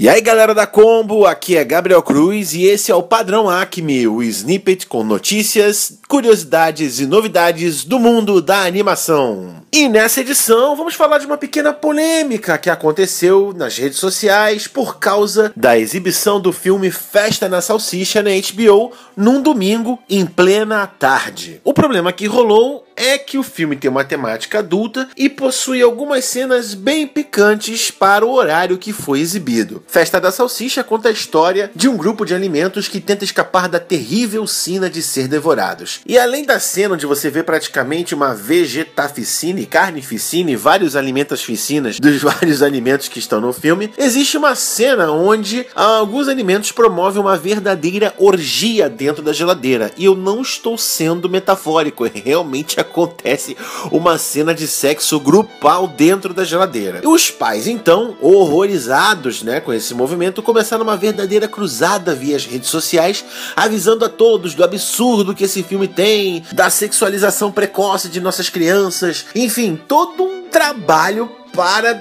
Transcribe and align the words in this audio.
E 0.00 0.08
aí 0.08 0.22
galera 0.22 0.54
da 0.54 0.66
Combo, 0.66 1.26
aqui 1.26 1.58
é 1.58 1.62
Gabriel 1.62 2.02
Cruz 2.02 2.54
e 2.54 2.64
esse 2.64 2.90
é 2.90 2.94
o 2.94 3.02
Padrão 3.02 3.50
Acme, 3.50 4.08
o 4.08 4.22
snippet 4.22 4.86
com 4.86 5.04
notícias, 5.04 5.98
curiosidades 6.08 7.00
e 7.00 7.06
novidades 7.06 7.84
do 7.84 7.98
mundo 7.98 8.40
da 8.40 8.62
animação. 8.62 9.59
E 9.72 9.88
nessa 9.88 10.20
edição 10.20 10.74
vamos 10.74 10.94
falar 10.94 11.18
de 11.18 11.26
uma 11.26 11.38
pequena 11.38 11.72
polêmica 11.72 12.58
que 12.58 12.68
aconteceu 12.68 13.54
nas 13.56 13.78
redes 13.78 14.00
sociais 14.00 14.66
por 14.66 14.98
causa 14.98 15.52
da 15.54 15.78
exibição 15.78 16.40
do 16.40 16.52
filme 16.52 16.90
Festa 16.90 17.48
na 17.48 17.60
Salsicha 17.60 18.20
na 18.20 18.30
HBO 18.30 18.92
num 19.16 19.40
domingo 19.40 19.96
em 20.10 20.26
plena 20.26 20.84
tarde. 20.88 21.60
O 21.62 21.72
problema 21.72 22.12
que 22.12 22.26
rolou 22.26 22.84
é 22.96 23.16
que 23.16 23.38
o 23.38 23.42
filme 23.42 23.76
tem 23.76 23.88
uma 23.88 24.04
temática 24.04 24.58
adulta 24.58 25.08
e 25.16 25.28
possui 25.28 25.80
algumas 25.80 26.24
cenas 26.24 26.74
bem 26.74 27.06
picantes 27.06 27.90
para 27.90 28.26
o 28.26 28.32
horário 28.32 28.76
que 28.76 28.92
foi 28.92 29.20
exibido. 29.20 29.82
Festa 29.86 30.20
da 30.20 30.30
Salsicha 30.30 30.84
conta 30.84 31.08
a 31.08 31.12
história 31.12 31.70
de 31.74 31.88
um 31.88 31.96
grupo 31.96 32.26
de 32.26 32.34
alimentos 32.34 32.88
que 32.88 33.00
tenta 33.00 33.24
escapar 33.24 33.68
da 33.68 33.80
terrível 33.80 34.46
sina 34.46 34.90
de 34.90 35.00
ser 35.00 35.28
devorados. 35.28 36.00
E 36.04 36.18
além 36.18 36.44
da 36.44 36.60
cena 36.60 36.94
onde 36.94 37.06
você 37.06 37.30
vê 37.30 37.42
praticamente 37.42 38.14
uma 38.14 38.34
vegetaficina, 38.34 39.59
carnificina 39.66 40.50
e 40.50 40.56
vários 40.56 40.96
alimentos 40.96 41.42
ficinas 41.42 41.98
dos 41.98 42.20
vários 42.22 42.62
alimentos 42.62 43.08
que 43.08 43.18
estão 43.18 43.40
no 43.40 43.52
filme, 43.52 43.92
existe 43.96 44.36
uma 44.36 44.54
cena 44.54 45.10
onde 45.10 45.66
alguns 45.74 46.28
alimentos 46.28 46.72
promovem 46.72 47.20
uma 47.20 47.36
verdadeira 47.36 48.14
orgia 48.18 48.88
dentro 48.88 49.22
da 49.22 49.32
geladeira. 49.32 49.92
E 49.96 50.04
eu 50.04 50.14
não 50.14 50.42
estou 50.42 50.76
sendo 50.76 51.28
metafórico, 51.28 52.04
realmente 52.12 52.80
acontece 52.80 53.56
uma 53.90 54.18
cena 54.18 54.54
de 54.54 54.66
sexo 54.66 55.18
grupal 55.20 55.86
dentro 55.86 56.32
da 56.32 56.44
geladeira. 56.44 57.00
E 57.02 57.06
os 57.06 57.30
pais, 57.30 57.66
então, 57.66 58.16
horrorizados 58.20 59.42
né, 59.42 59.60
com 59.60 59.72
esse 59.72 59.94
movimento, 59.94 60.42
começaram 60.42 60.84
uma 60.84 60.96
verdadeira 60.96 61.48
cruzada 61.48 62.14
via 62.14 62.36
as 62.36 62.44
redes 62.44 62.68
sociais, 62.68 63.24
avisando 63.56 64.04
a 64.04 64.08
todos 64.08 64.54
do 64.54 64.64
absurdo 64.64 65.34
que 65.34 65.44
esse 65.44 65.62
filme 65.62 65.88
tem, 65.88 66.42
da 66.52 66.70
sexualização 66.70 67.50
precoce 67.50 68.08
de 68.08 68.20
nossas 68.20 68.48
crianças, 68.48 69.26
todo 69.76 70.22
um 70.22 70.44
trabalho 70.44 71.30
para 71.52 71.94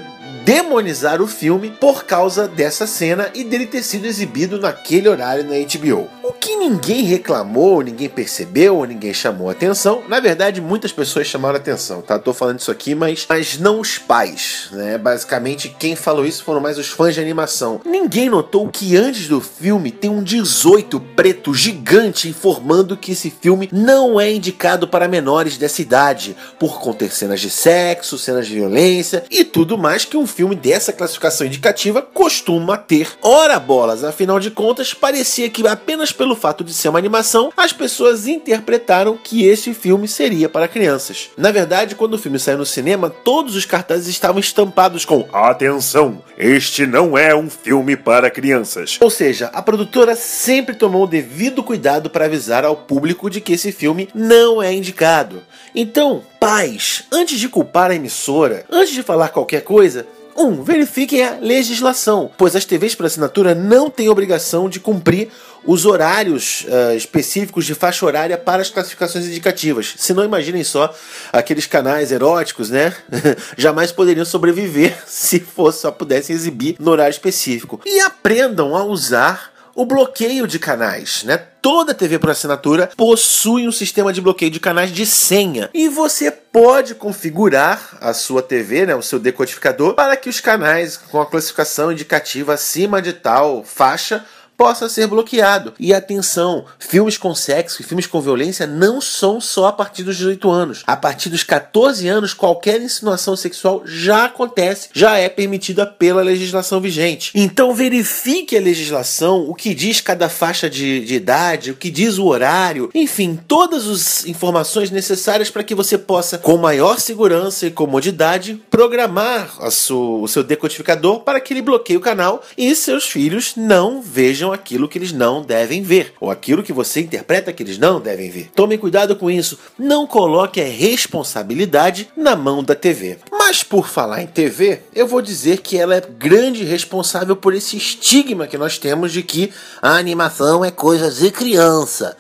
demonizar 0.45 1.22
o 1.22 1.28
filme 1.28 1.69
por 1.69 2.05
causa 2.05 2.47
dessa 2.47 2.88
cena 2.88 3.30
e 3.33 3.44
dele 3.44 3.66
ter 3.66 3.83
sido 3.83 4.05
exibido 4.05 4.59
naquele 4.59 5.09
horário 5.09 5.44
na 5.44 5.55
HBO. 5.55 6.08
O 6.30 6.33
que 6.33 6.55
ninguém 6.55 7.05
reclamou, 7.05 7.81
ninguém 7.81 8.08
percebeu, 8.08 8.85
ninguém 8.85 9.11
chamou 9.11 9.49
atenção. 9.49 10.03
Na 10.08 10.19
verdade, 10.19 10.61
muitas 10.61 10.91
pessoas 10.91 11.25
chamaram 11.25 11.55
atenção, 11.55 12.03
tá? 12.03 12.19
Tô 12.19 12.36
falando 12.36 12.59
isso 12.59 12.69
aqui, 12.69 12.94
mas, 12.94 13.25
mas 13.27 13.58
não 13.58 13.80
os 13.80 13.97
pais, 13.97 14.67
né? 14.71 14.99
Basicamente, 14.99 15.75
quem 15.80 15.95
falou 15.95 16.23
isso 16.23 16.44
foram 16.44 16.61
mais 16.61 16.77
os 16.77 16.88
fãs 16.88 17.16
de 17.16 17.19
animação. 17.19 17.81
Ninguém 17.83 18.30
notou 18.30 18.69
que 18.69 18.95
antes 18.95 19.27
do 19.27 19.41
filme 19.41 19.89
tem 19.89 20.08
um 20.08 20.21
18 20.21 20.99
preto 20.99 21.52
gigante 21.52 22.30
informando 22.30 22.95
que 22.95 23.14
esse 23.14 23.31
filme 23.31 23.67
não 23.71 24.21
é 24.21 24.31
indicado 24.31 24.88
para 24.88 25.08
menores 25.08 25.58
dessa 25.58 25.81
idade, 25.81 26.38
por 26.59 26.80
conter 26.80 27.11
cenas 27.11 27.41
de 27.41 27.49
sexo, 27.49 28.19
cenas 28.19 28.45
de 28.45 28.53
violência 28.53 29.23
e 29.31 29.43
tudo 29.43 29.80
mais 29.80 30.05
que 30.05 30.16
um 30.16 30.27
filme 30.27 30.55
dessa 30.55 30.93
classificação 30.93 31.47
indicativa 31.47 32.03
costuma 32.03 32.77
ter. 32.77 33.08
Ora 33.20 33.59
bolas, 33.59 34.04
afinal 34.04 34.39
de 34.39 34.52
contas, 34.52 34.93
parecia 34.93 35.49
que 35.49 35.67
apenas 35.67 36.18
pelo 36.19 36.35
fato 36.35 36.65
de 36.65 36.73
ser 36.73 36.89
uma 36.89 36.99
animação, 36.99 37.49
as 37.55 37.71
pessoas 37.71 38.27
interpretaram 38.27 39.17
que 39.17 39.45
esse 39.45 39.73
filme 39.73 40.05
seria 40.05 40.49
para 40.49 40.67
crianças. 40.67 41.30
Na 41.37 41.49
verdade, 41.49 41.95
quando 41.95 42.15
o 42.15 42.17
filme 42.17 42.37
saiu 42.37 42.57
no 42.57 42.65
cinema, 42.65 43.09
todos 43.09 43.55
os 43.55 43.63
cartazes 43.63 44.09
estavam 44.09 44.37
estampados 44.37 45.05
com 45.05 45.25
Atenção, 45.31 46.21
este 46.37 46.85
não 46.85 47.17
é 47.17 47.33
um 47.33 47.49
filme 47.49 47.95
para 47.95 48.30
crianças. 48.30 48.97
Ou 48.99 49.09
seja, 49.09 49.49
a 49.53 49.61
produtora 49.61 50.13
sempre 50.13 50.75
tomou 50.75 51.05
o 51.05 51.07
devido 51.07 51.63
cuidado 51.63 52.09
para 52.09 52.25
avisar 52.25 52.65
ao 52.65 52.75
público 52.75 53.30
de 53.30 53.39
que 53.39 53.53
esse 53.53 53.71
filme 53.71 54.09
não 54.13 54.61
é 54.61 54.73
indicado. 54.73 55.41
Então, 55.73 56.21
pais, 56.37 57.05
antes 57.09 57.39
de 57.39 57.47
culpar 57.47 57.91
a 57.91 57.95
emissora, 57.95 58.65
antes 58.69 58.93
de 58.93 59.03
falar 59.03 59.30
qualquer 59.30 59.61
coisa, 59.61 60.05
1. 60.39 60.42
Um, 60.42 60.64
verifiquem 60.64 61.23
a 61.23 61.38
legislação, 61.39 62.32
pois 62.38 62.55
as 62.55 62.64
TVs 62.64 62.95
por 62.95 63.05
assinatura 63.05 63.54
não 63.54 63.89
têm 63.89 64.08
obrigação 64.08 64.70
de 64.70 64.80
cumprir 64.80 65.30
os 65.66 65.86
horários 65.86 66.66
uh, 66.70 66.95
específicos 66.95 67.66
de 67.66 67.76
faixa 67.76 68.05
horária 68.05 68.38
para 68.38 68.61
as 68.61 68.70
classificações 68.70 69.26
indicativas. 69.26 69.94
Se 69.98 70.14
não, 70.14 70.23
imaginem 70.23 70.64
só 70.64 70.95
aqueles 71.33 71.66
canais 71.66 72.11
eróticos, 72.11 72.70
né? 72.70 72.95
Jamais 73.58 73.92
poderiam 73.92 74.26
sobreviver 74.26 74.98
se 75.05 75.42
fosse 75.42 75.82
só 75.82 75.92
pudessem 75.92 76.36
exibir 76.36 76.78
no 76.80 76.92
horário 76.92 77.11
específico. 77.11 77.82
E 77.86 77.99
aprendam 77.99 78.76
a 78.76 78.83
usar 78.83 79.58
o 79.80 79.86
bloqueio 79.86 80.45
de 80.45 80.60
canais, 80.60 81.23
né? 81.23 81.38
Toda 81.62 81.94
TV 81.94 82.20
por 82.20 82.30
assinatura 82.30 82.90
possui 82.98 83.66
um 83.66 83.72
sistema 83.72 84.12
de 84.12 84.20
bloqueio 84.20 84.52
de 84.52 84.60
canais 84.60 84.92
de 84.92 85.06
senha 85.06 85.70
e 85.73 85.88
você 85.88 86.30
pode 86.30 86.95
configurar 86.95 87.98
a 88.02 88.14
sua 88.14 88.42
TV, 88.42 88.86
né, 88.86 88.94
o 88.94 89.02
seu 89.02 89.20
decodificador, 89.20 89.94
para 89.94 90.17
que 90.17 90.28
os 90.28 90.42
canais 90.42 90.98
com 90.98 91.22
a 91.22 91.26
classificação 91.26 91.94
indicativa 91.94 92.56
acima 92.56 93.02
de 93.02 93.14
tal 93.14 93.64
faixa 93.64 94.26
possa 94.59 94.89
ser 94.89 95.08
bloqueado. 95.08 95.73
E 95.80 95.93
atenção, 95.93 96.65
filmes 96.77 97.17
com 97.17 97.33
sexo 97.33 97.81
e 97.81 97.86
filmes 97.86 98.05
com 98.05 98.20
violência 98.20 98.67
não 98.67 98.99
são 98.99 99.39
só 99.39 99.67
a 99.67 99.71
partir 99.71 100.03
dos 100.03 100.17
18 100.17 100.52
anos. 100.52 100.83
A 100.86 100.97
partir 100.97 101.30
dos 101.30 101.43
14 101.43 102.05
anos, 102.09 102.33
qualquer 102.33 102.81
insinuação 102.81 103.37
sexual 103.37 103.83
já 103.86 104.25
acontece, 104.25 104.89
já 104.92 105.17
é 105.17 105.30
permitida 105.30 105.86
pela 105.86 106.21
legislação 106.21 106.81
vigente. 106.81 107.31
Então 107.33 107.73
verifique 107.73 108.58
a 108.58 108.59
legislação, 108.59 109.49
o 109.49 109.55
que 109.55 109.73
diz 109.73 110.02
cada 110.02 110.27
faixa 110.27 110.69
de, 110.69 111.05
de 111.05 111.15
idade, 111.15 111.71
o 111.71 111.75
que 111.75 111.89
diz 111.89 112.17
o 112.17 112.25
horário, 112.25 112.89
enfim, 112.93 113.39
todas 113.48 113.87
as 113.87 114.25
informações 114.25 114.92
necessárias 114.92 115.49
para 115.49 115.64
que 115.64 115.73
você 115.73 115.98
possa, 115.98 116.37
com 116.37 116.58
maior 116.58 116.99
segurança 116.99 117.65
e 117.65 117.71
comodidade, 117.71 118.61
programar 118.69 119.49
sua, 119.71 120.19
o 120.19 120.27
seu 120.27 120.43
decodificador 120.43 121.21
para 121.21 121.39
que 121.39 121.53
ele 121.53 121.61
bloqueie 121.61 121.95
o 121.95 122.02
canal 122.02 122.43
e 122.58 122.75
seus 122.75 123.05
filhos 123.05 123.53
não 123.55 124.02
vejam 124.02 124.48
vejam 124.49 124.54
aquilo 124.54 124.87
que 124.87 124.98
eles 124.98 125.11
não 125.11 125.42
devem 125.42 125.82
ver, 125.82 126.14
ou 126.20 126.30
aquilo 126.32 126.64
que 126.64 126.73
você 126.73 127.02
interpreta 127.02 127.54
que 127.54 127.64
eles 127.64 127.77
não 127.77 127.99
devem 127.99 128.30
ver. 128.30 128.50
Tomem 128.56 128.77
cuidado 128.77 129.15
com 129.15 129.30
isso, 129.30 129.57
não 129.77 130.07
coloque 130.07 130.62
a 130.62 130.68
responsabilidade 130.68 132.10
na 132.15 132.36
mão 132.36 132.63
da 132.63 132.75
TV. 132.75 133.19
Mas 133.31 133.63
por 133.63 133.88
falar 133.88 134.21
em 134.21 134.27
TV, 134.27 134.81
eu 134.94 135.07
vou 135.07 135.21
dizer 135.21 135.62
que 135.62 135.77
ela 135.77 135.95
é 135.95 136.01
grande 136.01 136.63
responsável 136.63 137.36
por 137.36 137.54
esse 137.54 137.77
estigma 137.77 138.48
que 138.48 138.57
nós 138.57 138.77
temos 138.77 139.12
de 139.12 139.24
que 139.24 139.51
a 139.81 139.95
animação 139.98 140.63
é 140.63 140.71
coisa 140.71 141.10
de 141.10 141.31
criança. 141.31 142.18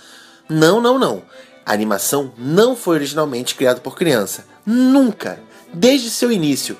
Não, 0.47 0.81
não, 0.81 0.97
não. 0.97 1.21
A 1.65 1.73
animação 1.73 2.31
não 2.37 2.75
foi 2.75 2.95
originalmente 2.95 3.55
criada 3.55 3.79
por 3.79 3.95
criança. 3.95 4.45
Nunca. 4.65 5.39
Desde 5.71 6.09
seu 6.09 6.31
início. 6.31 6.75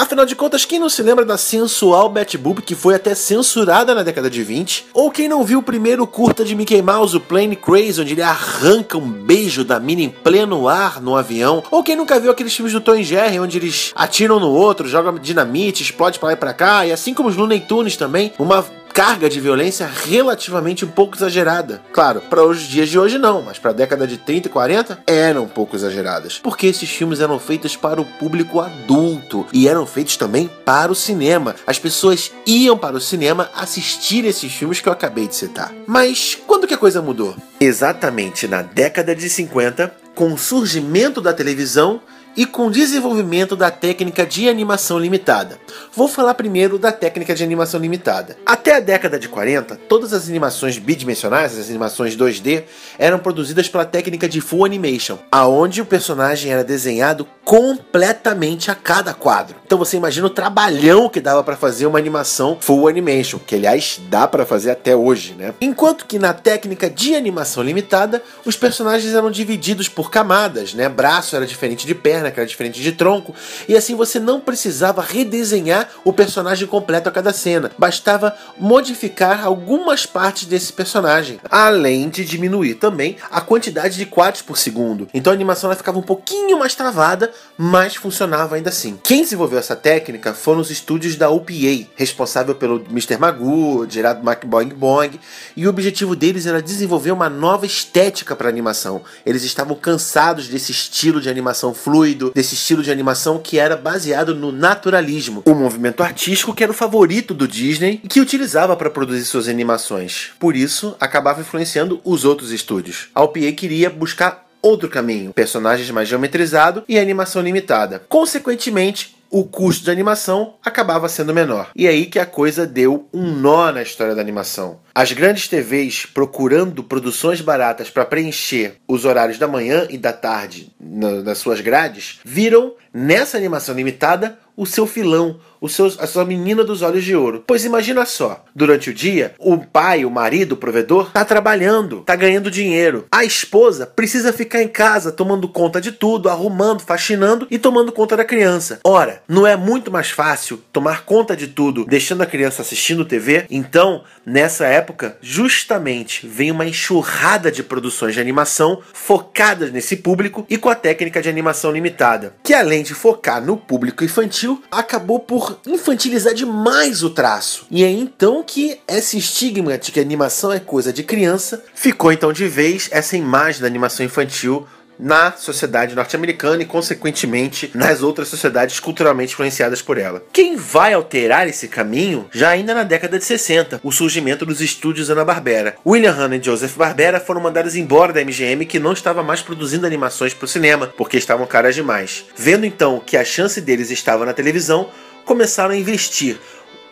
Afinal 0.00 0.24
de 0.24 0.34
contas, 0.34 0.64
quem 0.64 0.78
não 0.78 0.88
se 0.88 1.02
lembra 1.02 1.26
da 1.26 1.36
sensual 1.36 2.08
Betty 2.08 2.38
Boop 2.38 2.62
que 2.62 2.74
foi 2.74 2.94
até 2.94 3.14
censurada 3.14 3.94
na 3.94 4.02
década 4.02 4.30
de 4.30 4.42
20? 4.42 4.86
Ou 4.94 5.10
quem 5.10 5.28
não 5.28 5.44
viu 5.44 5.58
o 5.58 5.62
primeiro 5.62 6.06
curta 6.06 6.42
de 6.42 6.54
Mickey 6.54 6.80
Mouse, 6.80 7.18
o 7.18 7.20
Plane 7.20 7.54
Crazy, 7.54 8.00
onde 8.00 8.14
ele 8.14 8.22
arranca 8.22 8.96
um 8.96 9.06
beijo 9.06 9.62
da 9.62 9.78
mina 9.78 10.00
em 10.00 10.08
pleno 10.08 10.68
ar 10.68 11.02
no 11.02 11.14
avião? 11.14 11.62
Ou 11.70 11.82
quem 11.82 11.96
nunca 11.96 12.18
viu 12.18 12.30
aqueles 12.30 12.54
filmes 12.54 12.72
do 12.72 12.80
Tom 12.80 13.02
Jerry, 13.02 13.38
onde 13.38 13.58
eles 13.58 13.92
atiram 13.94 14.40
no 14.40 14.48
outro, 14.48 14.88
jogam 14.88 15.18
dinamite, 15.18 15.82
explode 15.82 16.18
pra 16.18 16.28
lá 16.28 16.32
e 16.32 16.36
pra 16.36 16.54
cá, 16.54 16.86
e 16.86 16.92
assim 16.92 17.12
como 17.12 17.28
os 17.28 17.36
Looney 17.36 17.60
Tunes 17.60 17.94
também, 17.94 18.32
uma 18.38 18.64
carga 18.92 19.28
de 19.28 19.40
violência 19.40 19.86
relativamente 19.86 20.84
um 20.84 20.88
pouco 20.88 21.16
exagerada. 21.16 21.82
Claro, 21.92 22.20
para 22.22 22.44
os 22.44 22.62
dias 22.62 22.88
de 22.88 22.98
hoje 22.98 23.18
não, 23.18 23.42
mas 23.42 23.58
para 23.58 23.70
a 23.70 23.74
década 23.74 24.06
de 24.06 24.18
30 24.18 24.48
e 24.48 24.50
40 24.50 25.02
eram 25.06 25.44
um 25.44 25.48
pouco 25.48 25.76
exageradas. 25.76 26.38
Porque 26.38 26.66
esses 26.66 26.90
filmes 26.90 27.20
eram 27.20 27.38
feitos 27.38 27.76
para 27.76 28.00
o 28.00 28.04
público 28.04 28.60
adulto 28.60 29.46
e 29.52 29.68
eram 29.68 29.86
feitos 29.86 30.16
também 30.16 30.50
para 30.64 30.92
o 30.92 30.94
cinema. 30.94 31.54
As 31.66 31.78
pessoas 31.78 32.32
iam 32.46 32.76
para 32.76 32.96
o 32.96 33.00
cinema 33.00 33.50
assistir 33.54 34.24
esses 34.24 34.52
filmes 34.52 34.80
que 34.80 34.88
eu 34.88 34.92
acabei 34.92 35.26
de 35.26 35.36
citar. 35.36 35.72
Mas 35.86 36.36
quando 36.46 36.66
que 36.66 36.74
a 36.74 36.78
coisa 36.78 37.02
mudou? 37.02 37.34
Exatamente 37.60 38.46
na 38.46 38.62
década 38.62 39.14
de 39.14 39.28
50, 39.28 39.92
com 40.14 40.32
o 40.32 40.38
surgimento 40.38 41.20
da 41.20 41.32
televisão 41.32 42.00
e 42.36 42.46
com 42.46 42.66
o 42.66 42.70
desenvolvimento 42.70 43.56
da 43.56 43.70
técnica 43.70 44.24
de 44.24 44.48
animação 44.48 44.98
limitada. 44.98 45.58
Vou 45.94 46.08
falar 46.08 46.34
primeiro 46.34 46.78
da 46.78 46.92
técnica 46.92 47.34
de 47.34 47.42
animação 47.42 47.80
limitada. 47.80 48.36
Até 48.46 48.76
a 48.76 48.80
década 48.80 49.18
de 49.18 49.28
40, 49.28 49.76
todas 49.88 50.12
as 50.12 50.28
animações 50.28 50.78
bidimensionais, 50.78 51.58
as 51.58 51.68
animações 51.68 52.16
2D, 52.16 52.64
eram 52.98 53.18
produzidas 53.18 53.68
pela 53.68 53.84
técnica 53.84 54.28
de 54.28 54.40
full 54.40 54.64
animation, 54.64 55.18
aonde 55.30 55.80
o 55.80 55.86
personagem 55.86 56.52
era 56.52 56.64
desenhado 56.64 57.26
completamente 57.50 58.70
a 58.70 58.76
cada 58.76 59.12
quadro. 59.12 59.56
Então 59.66 59.76
você 59.76 59.96
imagina 59.96 60.24
o 60.24 60.30
trabalhão 60.30 61.08
que 61.08 61.20
dava 61.20 61.42
para 61.42 61.56
fazer 61.56 61.84
uma 61.84 61.98
animação 61.98 62.56
full 62.60 62.86
animation, 62.86 63.40
que 63.40 63.56
aliás 63.56 64.00
dá 64.08 64.28
para 64.28 64.46
fazer 64.46 64.70
até 64.70 64.94
hoje, 64.94 65.34
né? 65.36 65.52
Enquanto 65.60 66.06
que 66.06 66.16
na 66.16 66.32
técnica 66.32 66.88
de 66.88 67.12
animação 67.16 67.64
limitada, 67.64 68.22
os 68.44 68.56
personagens 68.56 69.12
eram 69.12 69.32
divididos 69.32 69.88
por 69.88 70.12
camadas, 70.12 70.74
né? 70.74 70.88
Braço 70.88 71.34
era 71.34 71.44
diferente 71.44 71.88
de 71.88 71.94
perna 71.94 72.30
que 72.30 72.38
era 72.38 72.48
diferente 72.48 72.80
de 72.80 72.92
tronco, 72.92 73.34
e 73.68 73.76
assim 73.76 73.96
você 73.96 74.20
não 74.20 74.40
precisava 74.40 75.02
redesenhar 75.02 75.88
o 76.04 76.12
personagem 76.12 76.68
completo 76.68 77.08
a 77.08 77.12
cada 77.12 77.32
cena, 77.32 77.72
bastava 77.76 78.32
modificar 78.56 79.44
algumas 79.44 80.06
partes 80.06 80.44
desse 80.44 80.72
personagem, 80.72 81.40
além 81.50 82.08
de 82.10 82.24
diminuir 82.24 82.74
também 82.74 83.16
a 83.28 83.40
quantidade 83.40 83.96
de 83.96 84.06
quadros 84.06 84.42
por 84.42 84.56
segundo. 84.56 85.08
Então 85.12 85.32
a 85.32 85.34
animação 85.34 85.68
ela 85.68 85.76
ficava 85.76 85.98
um 85.98 86.02
pouquinho 86.02 86.56
mais 86.60 86.76
travada, 86.76 87.32
mas 87.62 87.94
funcionava 87.94 88.56
ainda 88.56 88.70
assim. 88.70 88.98
Quem 89.04 89.22
desenvolveu 89.22 89.58
essa 89.58 89.76
técnica 89.76 90.32
foram 90.32 90.60
os 90.60 90.70
estúdios 90.70 91.14
da 91.14 91.28
OPA, 91.28 91.86
responsável 91.94 92.54
pelo 92.54 92.82
Mr. 92.90 93.18
Magoo, 93.18 93.86
Gerard 93.86 94.26
McBoing 94.26 94.70
Boing, 94.70 95.20
e 95.54 95.66
o 95.66 95.70
objetivo 95.70 96.16
deles 96.16 96.46
era 96.46 96.62
desenvolver 96.62 97.10
uma 97.10 97.28
nova 97.28 97.66
estética 97.66 98.34
para 98.34 98.48
animação. 98.48 99.02
Eles 99.26 99.44
estavam 99.44 99.76
cansados 99.76 100.48
desse 100.48 100.72
estilo 100.72 101.20
de 101.20 101.28
animação 101.28 101.74
fluido, 101.74 102.32
desse 102.34 102.54
estilo 102.54 102.82
de 102.82 102.90
animação 102.90 103.38
que 103.38 103.58
era 103.58 103.76
baseado 103.76 104.34
no 104.34 104.50
naturalismo, 104.50 105.42
o 105.44 105.54
movimento 105.54 106.02
artístico 106.02 106.54
que 106.54 106.62
era 106.62 106.72
o 106.72 106.74
favorito 106.74 107.34
do 107.34 107.46
Disney 107.46 108.00
e 108.02 108.08
que 108.08 108.20
utilizava 108.20 108.74
para 108.74 108.88
produzir 108.88 109.26
suas 109.26 109.48
animações. 109.48 110.30
Por 110.38 110.56
isso, 110.56 110.96
acabava 110.98 111.42
influenciando 111.42 112.00
os 112.04 112.24
outros 112.24 112.52
estúdios. 112.52 113.08
A 113.14 113.22
OPA 113.22 113.52
queria 113.52 113.90
buscar 113.90 114.49
outro 114.62 114.88
caminho, 114.88 115.32
personagens 115.32 115.90
mais 115.90 116.08
geometrizados 116.08 116.82
e 116.88 116.98
animação 116.98 117.42
limitada. 117.42 118.02
Consequentemente, 118.08 119.16
o 119.30 119.44
custo 119.44 119.84
de 119.84 119.90
animação 119.90 120.54
acabava 120.64 121.08
sendo 121.08 121.32
menor. 121.32 121.70
E 121.74 121.86
aí 121.86 122.06
que 122.06 122.18
a 122.18 122.26
coisa 122.26 122.66
deu 122.66 123.08
um 123.14 123.30
nó 123.30 123.70
na 123.70 123.82
história 123.82 124.14
da 124.14 124.20
animação. 124.20 124.80
As 125.00 125.12
grandes 125.12 125.48
TVs 125.48 126.04
procurando 126.04 126.84
produções 126.84 127.40
baratas 127.40 127.88
para 127.88 128.04
preencher 128.04 128.74
os 128.86 129.06
horários 129.06 129.38
da 129.38 129.48
manhã 129.48 129.86
e 129.88 129.96
da 129.96 130.12
tarde 130.12 130.70
nas 130.78 131.38
suas 131.38 131.62
grades, 131.62 132.20
viram 132.22 132.74
nessa 132.92 133.38
animação 133.38 133.74
limitada 133.74 134.38
o 134.60 134.66
seu 134.66 134.86
filão, 134.86 135.40
o 135.58 135.70
seu, 135.70 135.86
a 135.86 136.06
sua 136.06 136.22
menina 136.22 136.62
dos 136.62 136.82
olhos 136.82 137.02
de 137.02 137.16
ouro. 137.16 137.42
Pois 137.46 137.64
imagina 137.64 138.04
só, 138.04 138.44
durante 138.54 138.90
o 138.90 138.94
dia, 138.94 139.34
o 139.38 139.56
pai, 139.56 140.04
o 140.04 140.10
marido, 140.10 140.52
o 140.52 140.56
provedor, 140.56 141.06
está 141.06 141.24
trabalhando, 141.24 142.00
está 142.00 142.14
ganhando 142.14 142.50
dinheiro. 142.50 143.06
A 143.10 143.24
esposa 143.24 143.86
precisa 143.86 144.34
ficar 144.34 144.62
em 144.62 144.68
casa 144.68 145.10
tomando 145.10 145.48
conta 145.48 145.80
de 145.80 145.92
tudo, 145.92 146.28
arrumando, 146.28 146.82
faxinando 146.82 147.46
e 147.50 147.58
tomando 147.58 147.90
conta 147.90 148.18
da 148.18 148.24
criança. 148.24 148.80
Ora, 148.84 149.22
não 149.26 149.46
é 149.46 149.56
muito 149.56 149.90
mais 149.90 150.10
fácil 150.10 150.62
tomar 150.70 151.06
conta 151.06 151.34
de 151.34 151.46
tudo 151.48 151.86
deixando 151.86 152.22
a 152.22 152.26
criança 152.26 152.60
assistindo 152.60 153.04
TV? 153.06 153.46
Então, 153.48 154.04
nessa 154.26 154.66
época, 154.66 154.89
justamente 155.20 156.26
vem 156.26 156.50
uma 156.50 156.66
enxurrada 156.66 157.50
de 157.50 157.62
produções 157.62 158.14
de 158.14 158.20
animação 158.20 158.82
focadas 158.92 159.70
nesse 159.70 159.96
público 159.96 160.46
e 160.48 160.56
com 160.56 160.68
a 160.68 160.74
técnica 160.74 161.22
de 161.22 161.28
animação 161.28 161.72
limitada, 161.72 162.34
que 162.42 162.54
além 162.54 162.82
de 162.82 162.94
focar 162.94 163.44
no 163.44 163.56
público 163.56 164.04
infantil, 164.04 164.62
acabou 164.70 165.20
por 165.20 165.58
infantilizar 165.66 166.34
demais 166.34 167.02
o 167.02 167.10
traço. 167.10 167.66
E 167.70 167.84
é 167.84 167.90
então 167.90 168.42
que 168.42 168.78
esse 168.88 169.18
estigma 169.18 169.78
de 169.78 169.92
que 169.92 170.00
animação 170.00 170.52
é 170.52 170.60
coisa 170.60 170.92
de 170.92 171.02
criança 171.02 171.64
ficou 171.74 172.12
então 172.12 172.32
de 172.32 172.46
vez 172.46 172.88
essa 172.90 173.16
imagem 173.16 173.60
da 173.60 173.66
animação 173.66 174.04
infantil 174.04 174.66
na 175.00 175.32
sociedade 175.32 175.94
norte-americana 175.94 176.62
e, 176.62 176.66
consequentemente, 176.66 177.70
nas 177.74 178.02
outras 178.02 178.28
sociedades 178.28 178.78
culturalmente 178.78 179.32
influenciadas 179.32 179.80
por 179.80 179.98
ela. 179.98 180.22
Quem 180.32 180.56
vai 180.56 180.92
alterar 180.92 181.48
esse 181.48 181.68
caminho 181.68 182.28
já 182.30 182.50
ainda 182.50 182.74
na 182.74 182.82
década 182.82 183.18
de 183.18 183.24
60, 183.24 183.80
o 183.82 183.90
surgimento 183.90 184.44
dos 184.44 184.60
estúdios 184.60 185.08
Hanna-Barbera. 185.08 185.76
William 185.86 186.12
Hanna 186.12 186.36
e 186.36 186.42
Joseph 186.42 186.76
Barbera 186.76 187.18
foram 187.18 187.40
mandados 187.40 187.74
embora 187.74 188.12
da 188.12 188.24
MGM 188.24 188.66
que 188.66 188.78
não 188.78 188.92
estava 188.92 189.22
mais 189.22 189.40
produzindo 189.40 189.86
animações 189.86 190.34
para 190.34 190.44
o 190.44 190.48
cinema, 190.48 190.92
porque 190.96 191.16
estavam 191.16 191.46
caras 191.46 191.74
demais. 191.74 192.26
Vendo 192.36 192.66
então 192.66 193.00
que 193.04 193.16
a 193.16 193.24
chance 193.24 193.60
deles 193.60 193.90
estava 193.90 194.26
na 194.26 194.32
televisão, 194.32 194.90
começaram 195.24 195.72
a 195.72 195.76
investir, 195.76 196.38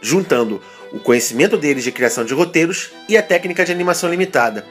juntando 0.01 0.63
o 0.93 0.99
conhecimento 0.99 1.57
deles 1.57 1.85
de 1.85 1.93
criação 1.93 2.25
de 2.25 2.33
roteiros 2.33 2.91
e 3.09 3.17
a 3.17 3.23
técnica 3.23 3.65
de 3.65 3.73
animação 3.73 4.09
limitada 4.09 4.65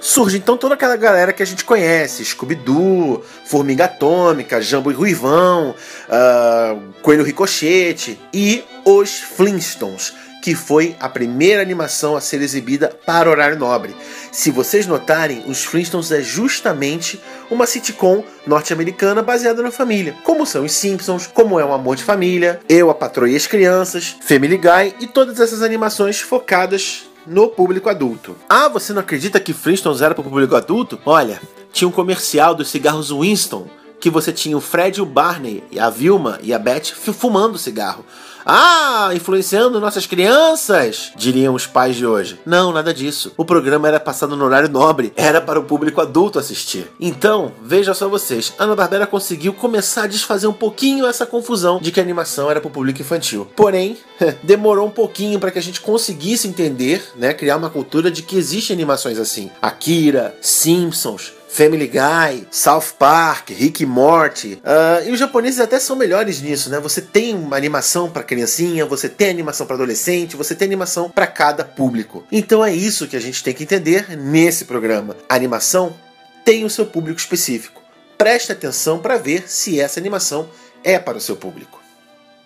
surge 0.00 0.38
então 0.38 0.56
toda 0.56 0.74
aquela 0.74 0.96
galera 0.96 1.32
que 1.32 1.42
a 1.42 1.46
gente 1.46 1.64
conhece: 1.64 2.24
Scooby-Doo, 2.24 3.22
Formiga 3.44 3.86
Atômica, 3.86 4.60
Jambo 4.60 4.90
e 4.90 4.94
Ruivão, 4.94 5.74
uh, 6.08 6.80
Coelho 7.02 7.24
Ricochete 7.24 8.18
e 8.32 8.64
os 8.84 9.18
Flintstones, 9.20 10.14
que 10.42 10.54
foi 10.54 10.96
a 11.00 11.08
primeira 11.08 11.60
animação 11.60 12.16
a 12.16 12.20
ser 12.20 12.40
exibida 12.40 12.88
para 13.04 13.30
horário 13.30 13.58
nobre. 13.58 13.94
Se 14.30 14.50
vocês 14.50 14.86
notarem, 14.86 15.44
os 15.46 15.64
Flintstones 15.64 16.12
é 16.12 16.22
justamente 16.22 17.20
uma 17.50 17.66
sitcom 17.66 18.22
norte-americana 18.46 19.22
baseada 19.22 19.62
na 19.62 19.70
família, 19.70 20.14
como 20.24 20.46
são 20.46 20.64
os 20.64 20.72
Simpsons, 20.72 21.26
como 21.26 21.58
é 21.58 21.64
um 21.64 21.72
Amor 21.72 21.96
de 21.96 22.04
Família, 22.04 22.60
Eu, 22.68 22.90
a 22.90 22.94
Patroa 22.94 23.28
e 23.28 23.36
as 23.36 23.46
Crianças, 23.46 24.16
Family 24.20 24.56
Guy 24.56 24.94
e 25.00 25.06
todas 25.06 25.40
essas 25.40 25.62
animações 25.62 26.20
focadas 26.20 27.07
no 27.28 27.48
público 27.48 27.88
adulto. 27.88 28.36
Ah, 28.48 28.68
você 28.68 28.92
não 28.92 29.00
acredita 29.00 29.38
que 29.38 29.52
Flintstones 29.52 30.00
era 30.00 30.14
para 30.14 30.22
o 30.22 30.24
público 30.24 30.56
adulto? 30.56 30.98
Olha, 31.04 31.40
tinha 31.72 31.86
um 31.86 31.92
comercial 31.92 32.54
dos 32.54 32.68
cigarros 32.68 33.10
Winston 33.10 33.68
que 34.00 34.10
você 34.10 34.32
tinha 34.32 34.56
o 34.56 34.60
Fred, 34.60 35.00
o 35.00 35.06
Barney, 35.06 35.62
a 35.78 35.90
Vilma 35.90 36.38
e 36.42 36.52
a 36.52 36.58
Beth 36.58 36.92
fumando 36.94 37.58
cigarro. 37.58 38.04
Ah, 38.50 39.10
influenciando 39.14 39.78
nossas 39.78 40.06
crianças, 40.06 41.12
diriam 41.14 41.54
os 41.54 41.66
pais 41.66 41.96
de 41.96 42.06
hoje. 42.06 42.40
Não, 42.46 42.72
nada 42.72 42.94
disso. 42.94 43.30
O 43.36 43.44
programa 43.44 43.88
era 43.88 44.00
passado 44.00 44.34
no 44.34 44.44
horário 44.44 44.70
nobre, 44.70 45.12
era 45.16 45.38
para 45.38 45.60
o 45.60 45.64
público 45.64 46.00
adulto 46.00 46.38
assistir. 46.38 46.90
Então, 46.98 47.52
veja 47.62 47.92
só 47.92 48.08
vocês, 48.08 48.54
Ana 48.58 48.74
Barbera 48.74 49.06
conseguiu 49.06 49.52
começar 49.52 50.04
a 50.04 50.06
desfazer 50.06 50.46
um 50.46 50.54
pouquinho 50.54 51.06
essa 51.06 51.26
confusão 51.26 51.78
de 51.78 51.92
que 51.92 52.00
a 52.00 52.02
animação 52.02 52.50
era 52.50 52.58
para 52.58 52.68
o 52.68 52.72
público 52.72 53.02
infantil. 53.02 53.46
Porém, 53.54 53.98
demorou 54.42 54.86
um 54.86 54.90
pouquinho 54.90 55.38
para 55.38 55.50
que 55.50 55.58
a 55.58 55.62
gente 55.62 55.82
conseguisse 55.82 56.48
entender, 56.48 57.02
né, 57.16 57.34
criar 57.34 57.58
uma 57.58 57.68
cultura 57.68 58.10
de 58.10 58.22
que 58.22 58.38
existem 58.38 58.74
animações 58.74 59.18
assim. 59.18 59.50
Akira, 59.60 60.34
Simpsons, 60.40 61.34
Family 61.48 61.88
Guy, 61.88 62.46
South 62.50 62.94
Park, 62.98 63.50
Rick 63.50 63.82
e 63.82 63.86
Morty. 63.86 64.62
Uh, 64.62 65.08
e 65.08 65.10
os 65.10 65.18
japoneses 65.18 65.58
até 65.58 65.80
são 65.80 65.96
melhores 65.96 66.40
nisso, 66.40 66.70
né? 66.70 66.78
Você 66.78 67.00
tem 67.00 67.34
uma 67.34 67.56
animação 67.56 68.10
para 68.10 68.22
criancinha, 68.22 68.84
você 68.84 69.08
tem 69.08 69.30
animação 69.30 69.66
para 69.66 69.74
adolescente, 69.74 70.36
você 70.36 70.54
tem 70.54 70.66
animação 70.66 71.10
para 71.10 71.26
cada 71.26 71.64
público. 71.64 72.24
Então 72.30 72.64
é 72.64 72.72
isso 72.72 73.08
que 73.08 73.16
a 73.16 73.20
gente 73.20 73.42
tem 73.42 73.54
que 73.54 73.64
entender 73.64 74.16
nesse 74.16 74.66
programa. 74.66 75.16
A 75.28 75.34
animação 75.34 75.96
tem 76.44 76.64
o 76.64 76.70
seu 76.70 76.86
público 76.86 77.18
específico. 77.18 77.82
Preste 78.16 78.52
atenção 78.52 78.98
para 78.98 79.16
ver 79.16 79.48
se 79.48 79.80
essa 79.80 79.98
animação 79.98 80.48
é 80.84 80.98
para 80.98 81.18
o 81.18 81.20
seu 81.20 81.36
público. 81.36 81.87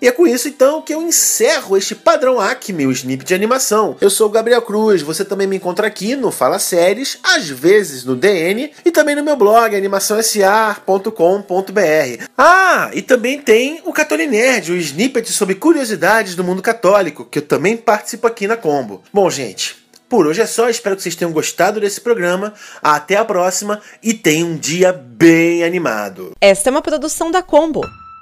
E 0.02 0.08
é 0.08 0.10
com 0.10 0.26
isso 0.26 0.48
então 0.48 0.82
que 0.82 0.92
eu 0.92 1.00
encerro 1.00 1.76
este 1.76 1.94
padrão 1.94 2.40
Acme, 2.40 2.88
o 2.88 2.90
snip 2.90 3.24
de 3.24 3.36
animação. 3.36 3.96
Eu 4.00 4.10
sou 4.10 4.26
o 4.26 4.30
Gabriel 4.30 4.60
Cruz, 4.60 5.00
você 5.00 5.24
também 5.24 5.46
me 5.46 5.54
encontra 5.54 5.86
aqui 5.86 6.16
no 6.16 6.32
Fala 6.32 6.58
Séries, 6.58 7.18
às 7.22 7.48
vezes 7.48 8.04
no 8.04 8.16
DN 8.16 8.72
e 8.84 8.90
também 8.90 9.14
no 9.14 9.22
meu 9.22 9.36
blog 9.36 9.76
animaçãosa.com.br. 9.76 12.24
Ah, 12.36 12.90
e 12.92 13.00
também 13.00 13.40
tem 13.40 13.80
o 13.84 13.92
Catoli 13.92 14.26
Nerd, 14.26 14.72
o 14.72 14.76
snippet 14.76 15.32
sobre 15.32 15.54
curiosidades 15.54 16.34
do 16.34 16.42
mundo 16.42 16.60
católico, 16.60 17.24
que 17.24 17.38
eu 17.38 17.42
também 17.42 17.76
participo 17.76 18.26
aqui 18.26 18.48
na 18.48 18.56
Combo. 18.56 19.04
Bom, 19.12 19.30
gente, 19.30 19.76
por 20.08 20.26
hoje 20.26 20.40
é 20.40 20.46
só, 20.46 20.68
espero 20.68 20.96
que 20.96 21.02
vocês 21.02 21.14
tenham 21.14 21.30
gostado 21.30 21.78
desse 21.78 22.00
programa. 22.00 22.54
Até 22.82 23.14
a 23.14 23.24
próxima 23.24 23.80
e 24.02 24.12
tenham 24.12 24.48
um 24.48 24.56
dia 24.56 24.92
bem 24.92 25.62
animado. 25.62 26.32
Esta 26.40 26.70
é 26.70 26.72
uma 26.72 26.82
produção 26.82 27.30
da 27.30 27.40
Combo. 27.40 27.88